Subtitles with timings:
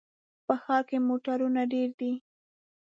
[0.45, 2.13] په ښار کې موټرونه ډېر دي.